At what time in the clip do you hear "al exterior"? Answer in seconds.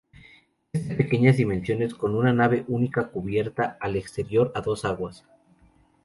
3.79-4.51